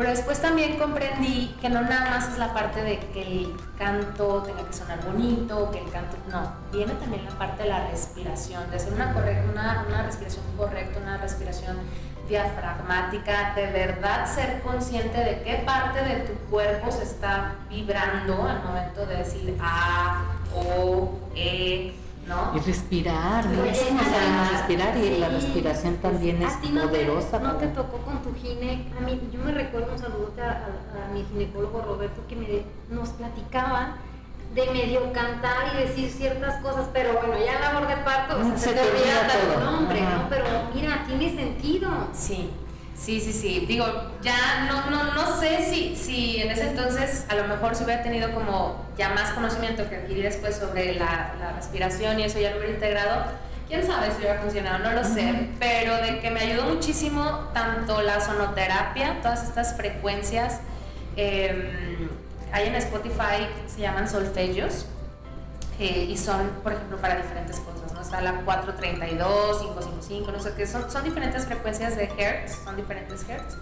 [0.00, 4.42] Pero después también comprendí que no nada más es la parte de que el canto
[4.44, 8.70] tenga que sonar bonito, que el canto, no, viene también la parte de la respiración,
[8.70, 9.14] de hacer una,
[9.52, 11.76] una, una respiración correcta, una respiración
[12.30, 18.62] diafragmática, de verdad ser consciente de qué parte de tu cuerpo se está vibrando al
[18.62, 20.22] momento de decir A,
[20.54, 21.92] O, E,
[22.26, 22.56] ¿no?
[22.56, 23.62] Y respirar, ¿no?
[23.62, 27.38] respirar y la respiración también es poderosa.
[27.38, 31.24] No te, tocó con tu gine, a mí, yo me recuerdo un saludo a, mi
[31.24, 32.46] ginecólogo Roberto que me,
[32.94, 33.96] nos platicaba
[34.54, 38.44] de medio cantar y decir ciertas cosas, pero bueno, ya en labor de parto o
[38.44, 40.28] sea, se, te olvida tu nombre, ¿no?
[40.28, 41.90] Pero mira, tiene sentido.
[42.12, 42.50] Sí.
[43.00, 43.64] Sí, sí, sí.
[43.66, 43.86] Digo,
[44.22, 48.02] ya no, no, no sé si, si en ese entonces a lo mejor si hubiera
[48.02, 52.50] tenido como ya más conocimiento que adquirí después sobre la, la respiración y eso ya
[52.50, 53.24] lo hubiera integrado.
[53.68, 55.48] Quién sabe si hubiera funcionado, no lo sé.
[55.58, 60.60] Pero de que me ayudó muchísimo tanto la sonoterapia, todas estas frecuencias.
[61.16, 62.08] Eh,
[62.52, 64.86] hay en Spotify, se llaman solfegios
[65.78, 67.79] eh, y son, por ejemplo, para diferentes cosas.
[68.10, 73.24] Está la 432, 555, no sé qué, son, son diferentes frecuencias de hertz, son diferentes
[73.28, 73.56] hertz.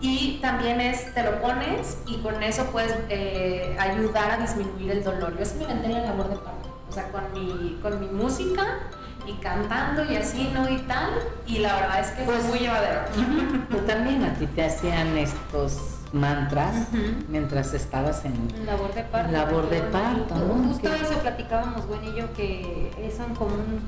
[0.00, 5.04] Y también es, te lo pones y con eso puedes eh, ayudar a disminuir el
[5.04, 5.38] dolor.
[5.38, 8.80] Yo sí me en la labor de parto, o sea, con mi, con mi música
[9.28, 10.68] y cantando y así, ¿no?
[10.68, 11.10] Y tal,
[11.46, 13.02] y la verdad es que fue pues, muy llevadero.
[13.70, 16.88] Tú también a ti te hacían estos mantras
[17.28, 18.34] mientras estabas en
[18.66, 19.32] labor de parto.
[19.32, 23.80] Labor de parto Justo eso platicábamos, bueno y yo, que es un común.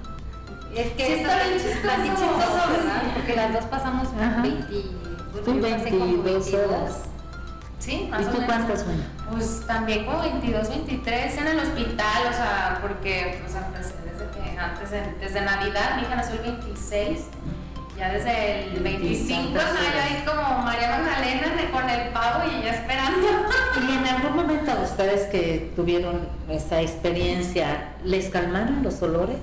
[0.75, 3.03] Es que sí, está bien chistoso, ¿verdad?
[3.15, 4.09] Porque las dos pasamos
[4.43, 4.67] 20,
[5.45, 7.03] bueno, 22 horas.
[7.79, 9.03] Sí, más ¿Y tú cuántas, bueno?
[9.31, 14.59] Pues también como 22, 23 en el hospital, o sea, porque, o sea, desde que
[14.59, 17.21] antes, desde Navidad, mi hija nació el 26
[18.01, 23.29] ya desde el 25 años ahí como María Magdalena con el pavo y ya esperando.
[23.87, 29.39] Y en algún momento a ustedes que tuvieron esa experiencia, ¿les calmaron los olores,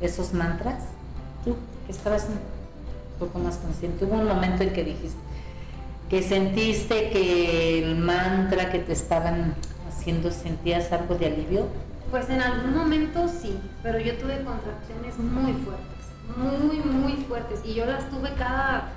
[0.00, 0.84] esos mantras?
[1.44, 2.38] Tú, que estabas un
[3.18, 5.18] poco más consciente, hubo un momento en que dijiste,
[6.08, 9.54] que sentiste que el mantra que te estaban
[9.88, 11.66] haciendo sentías algo de alivio?
[12.10, 16.01] Pues en algún momento sí, pero yo tuve contracciones muy fuertes
[16.36, 17.60] muy, muy fuertes.
[17.64, 18.92] Y yo las tuve cada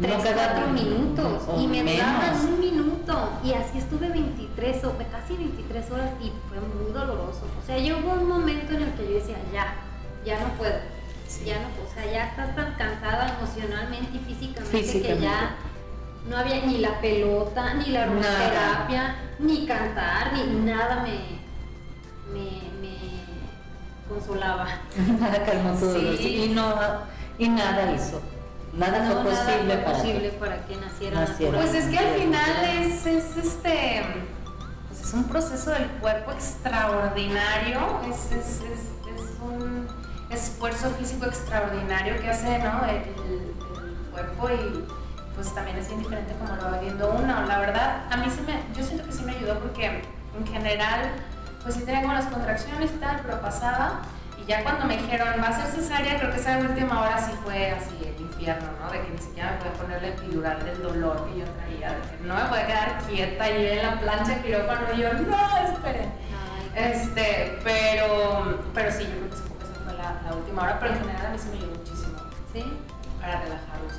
[0.00, 1.42] 3, 4 minutos.
[1.58, 3.30] y me daban un minuto.
[3.44, 7.42] Y así estuve 23 o casi 23 horas y fue muy doloroso.
[7.62, 9.74] O sea, yo hubo un momento en el que yo decía, ya,
[10.24, 10.78] ya no puedo.
[11.46, 15.56] Ya no, o sea, ya estás tan cansada emocionalmente y físicamente, que ya
[16.28, 21.40] no había ni la pelota, ni la aromaterapia, ni cantar, ni nada me,
[22.32, 22.71] me
[24.12, 24.66] consolaba.
[25.20, 26.44] Nada calmó todo sí.
[26.50, 26.74] y, no,
[27.38, 28.20] y nada hizo.
[28.74, 31.26] Nada fue posible, para, posible que, para que naciera.
[31.56, 34.02] Pues es que al final es, es este
[34.88, 39.86] pues es un proceso del cuerpo extraordinario, es, es, es un
[40.30, 42.84] esfuerzo físico extraordinario que hace ¿no?
[42.86, 43.52] el, el,
[44.10, 44.84] cuerpo y
[45.34, 47.46] pues también es bien diferente como lo va viendo uno.
[47.46, 50.02] La verdad, a mí sí me, yo siento que sí me ayudó porque
[50.38, 51.12] en general
[51.62, 54.02] pues sí tenía como las contracciones y tal, pero pasaba.
[54.38, 57.32] Y ya cuando me dijeron, va a ser cesárea, creo que esa última hora sí
[57.44, 58.90] fue así el infierno, ¿no?
[58.90, 62.00] De que ni siquiera me podía poner el epidural del dolor que yo traía, de
[62.02, 65.72] que no me podía quedar quieta y en la plancha de quirófano y yo, no,
[65.72, 66.12] esperen.
[66.74, 71.00] este, pero, pero sí, yo creo que esa fue la, la, última hora, pero en
[71.00, 72.18] general a mí se me ayudó muchísimo.
[72.52, 72.64] ¿Sí?
[73.20, 73.92] Para relajarlos.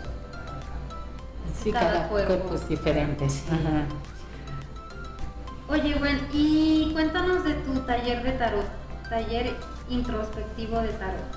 [1.63, 2.56] Sí, cada, cuerpo.
[2.56, 3.26] es diferente.
[3.26, 3.86] Ajá.
[5.73, 8.67] Oye, bueno, y cuéntanos de tu taller de tarot,
[9.09, 9.55] taller
[9.89, 11.33] introspectivo de tarot.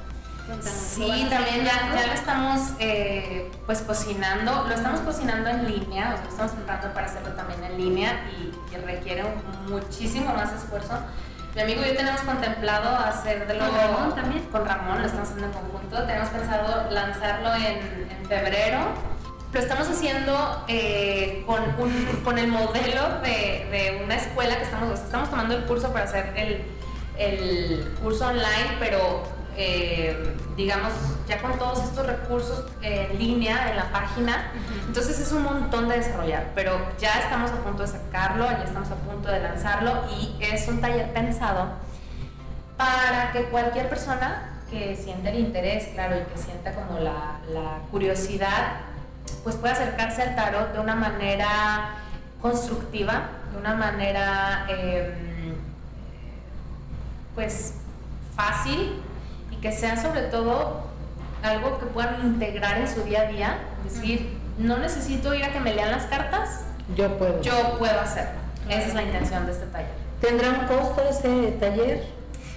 [0.46, 6.12] Cuéntanos, sí, también ya, ya, lo estamos eh, pues cocinando, lo estamos cocinando en línea,
[6.12, 8.52] o sea, estamos tratando para hacerlo también en línea y,
[8.84, 9.24] requiere
[9.70, 10.98] muchísimo más esfuerzo.
[11.54, 14.44] Mi amigo y yo tenemos contemplado hacerlo con Ramón también.
[14.52, 16.04] Con Ramón, lo estamos haciendo en conjunto.
[16.04, 19.15] Tenemos pensado lanzarlo en, en febrero
[19.52, 25.00] lo estamos haciendo eh, con, un, con el modelo de, de, una escuela que estamos,
[25.00, 26.62] estamos tomando el curso para hacer el,
[27.18, 29.22] el curso online, pero
[29.58, 30.92] eh, digamos,
[31.26, 34.52] ya con todos estos recursos en línea en la página.
[34.86, 38.90] Entonces es un montón de desarrollar, pero ya estamos a punto de sacarlo, ya estamos
[38.90, 41.68] a punto de lanzarlo y es un taller pensado
[42.76, 47.38] para que cualquier persona que sienta el interés, claro, y que sienta como la,
[47.90, 48.80] curiosidad,
[49.44, 51.96] pues pueda acercarse al tarot de una manera
[52.40, 55.54] constructiva, de una manera em,
[57.34, 57.74] pues
[58.34, 59.02] fácil
[59.50, 60.86] y que sea sobre todo
[61.42, 65.52] algo que puedan integrar en su día a día, es decir, no necesito ir a
[65.52, 66.62] que me lean las cartas,
[66.94, 67.42] yo puedo.
[67.42, 68.40] Yo puedo hacerlo.
[68.68, 69.90] Esa es la intención de este taller.
[70.20, 72.04] ¿Tendrá un costo ese taller?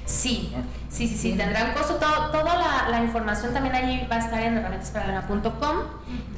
[0.10, 0.52] Sí,
[0.90, 1.96] sí, sí, sí, tendrá un costo.
[1.96, 5.78] Todo, toda la, información también allí va a estar en herramientasparalana.com.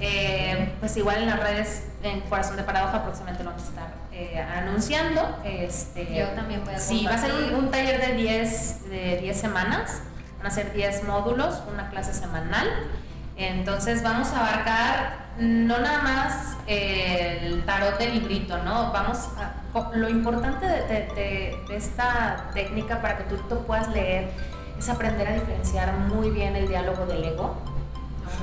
[0.02, 3.94] Eh, pues igual en las redes, en Corazón de Paradoja, próximamente lo vamos a estar
[4.12, 5.38] eh, anunciando.
[5.46, 9.40] Este, Yo también voy a Sí, va a ser un, taller de 10 de 10
[9.40, 10.02] semanas.
[10.40, 12.68] Van a ser 10 módulos, una clase semanal.
[13.42, 18.92] Entonces vamos a abarcar no nada más el tarot del librito, ¿no?
[18.92, 24.30] Vamos a, lo importante de, esta técnica para que tú lo puedas leer
[24.78, 27.56] es aprender a diferenciar muy bien el diálogo del ego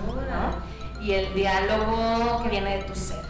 [0.07, 1.03] ¿no?
[1.03, 3.23] y el diálogo que viene de tu ser.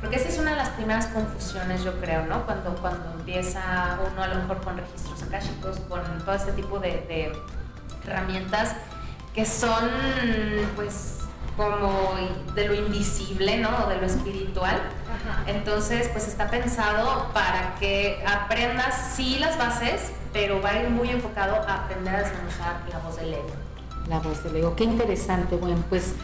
[0.00, 2.44] Porque esa es una de las primeras confusiones, yo creo, ¿no?
[2.44, 7.32] Cuando, cuando empieza uno a lo mejor con registros akáshicos, con todo este tipo de
[8.06, 8.76] herramientas
[9.34, 9.90] que son,
[10.76, 11.18] pues,
[11.56, 12.14] como
[12.54, 13.86] de lo invisible, ¿no?
[13.86, 14.80] De lo espiritual.
[15.46, 21.10] Entonces, pues está pensado para que aprendas sí las bases, pero va a ir muy
[21.10, 23.50] enfocado a aprender a desmenuzar la voz del ego.
[24.08, 26.14] La voz del ego, qué interesante, bueno, pues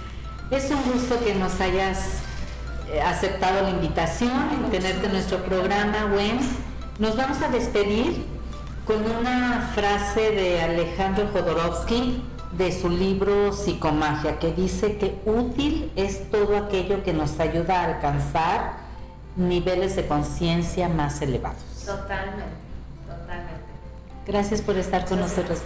[0.51, 2.18] es un gusto que nos hayas
[2.92, 6.40] eh, aceptado la invitación, tenerte en nuestro programa, Gwen.
[6.99, 8.27] Nos vamos a despedir
[8.87, 16.31] con una frase de Alejandro Jodorowsky, de su libro Psicomagia, que dice que útil es
[16.31, 18.73] todo aquello que nos ayuda a alcanzar
[19.37, 21.63] niveles de conciencia más elevados.
[21.87, 22.45] Totalmente,
[23.07, 23.61] totalmente.
[24.27, 25.63] Gracias por estar con nosotros,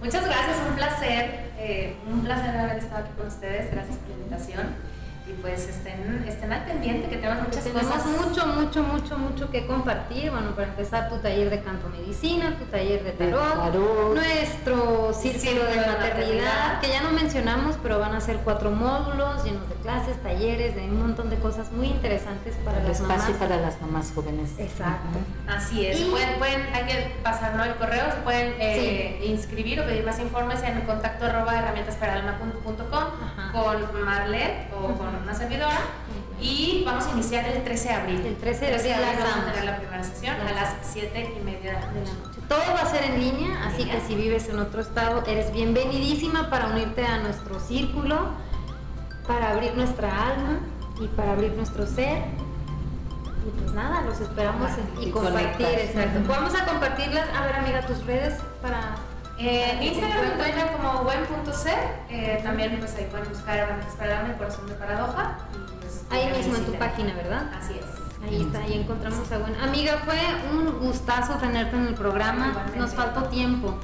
[0.00, 3.70] Muchas gracias, un placer, eh, un placer haber estado aquí con ustedes.
[3.70, 4.92] Gracias por la invitación
[5.26, 9.66] y pues estén, estén al pendiente que tenemos muchas tenemos mucho, mucho, mucho, mucho que
[9.66, 10.30] compartir.
[10.30, 15.76] Bueno, para empezar tu taller de canto medicina, tu taller de tarot, nuestro círculo de,
[15.76, 20.74] maternidad, que ya no mencionamos, pero van a ser cuatro módulos llenos de clases, talleres,
[20.74, 23.38] de un montón de cosas muy interesantes para el las espacio mamás.
[23.38, 24.50] para las mamás jóvenes.
[24.58, 25.18] Exacto.
[25.46, 26.00] Así es.
[26.00, 30.62] pueden, pueden, hay que pasarnos el correo, se pueden eh, inscribir o pedir más informes
[30.64, 33.04] en contacto arroba herramientasparalma.com
[33.52, 35.78] con Marlet o con una servidora
[36.40, 38.26] y vamos a iniciar el 13 de abril.
[38.26, 41.74] El 13 de abril vamos a tener la primera sesión a las 7 y media
[41.74, 42.12] de la noche.
[42.48, 46.50] Todo va a ser en línea, así que si vives en otro estado, eres bienvenidísima
[46.50, 48.30] para unirte a nuestro círculo,
[49.26, 50.60] para abrir nuestra alma
[51.00, 52.24] y para abrir nuestro ser.
[53.46, 54.70] Y pues nada, los esperamos
[55.00, 55.66] y, compartir.
[55.66, 56.20] Exacto.
[56.28, 57.28] Vamos a compartirlas.
[57.34, 58.96] A ver, amiga, tus redes para
[59.38, 61.78] eh, Instagram me encuentran como buen.ser,
[62.10, 65.38] eh, también pues ahí pueden buscar herramientas para el corazón de paradoja.
[65.80, 67.50] Pues, ahí mismo en tu página, ¿verdad?
[67.58, 68.02] Así es.
[68.24, 69.56] Ahí está, ahí encontramos a Gwen.
[69.56, 70.18] Amiga, fue
[70.52, 72.66] un gustazo tenerte en el programa.
[72.76, 73.76] Nos faltó tiempo.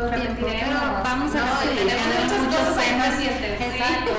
[0.00, 1.02] Pues repetiremos.
[1.04, 3.20] Vamos a no, tenemos muchas cosas
[3.60, 4.12] Exacto,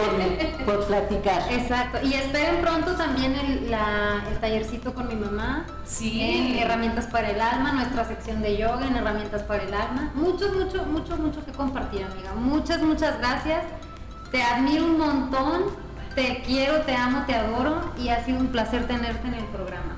[0.66, 1.42] por, platicar.
[1.52, 1.98] Exacto.
[2.04, 5.66] Y esperen pronto también el, la, el tallercito con mi mamá.
[5.84, 6.22] Sí.
[6.22, 10.12] En herramientas para el alma, nuestra sección de yoga en herramientas para el alma.
[10.14, 12.34] Mucho, mucho, mucho, mucho que compartir, amiga.
[12.36, 13.64] Muchas, muchas gracias.
[14.32, 15.64] Te admiro un montón.
[16.14, 19.98] Te quiero, te amo, te adoro y ha sido un placer tenerte en el programa.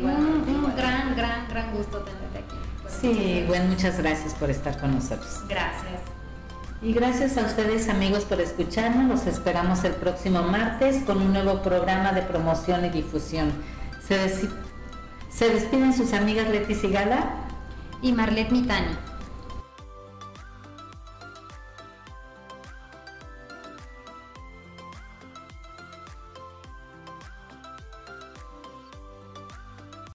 [0.00, 2.33] un, un gran, gran, gran gusto tenerte.
[3.04, 5.42] Sí, bueno, muchas gracias por estar con nosotros.
[5.46, 6.00] Gracias.
[6.80, 9.08] Y gracias a ustedes amigos por escucharnos.
[9.08, 13.52] Los esperamos el próximo martes con un nuevo programa de promoción y difusión.
[14.06, 14.16] Se,
[15.30, 17.26] se despiden sus amigas Leti Sigala
[18.00, 18.96] y Marlet Mitani.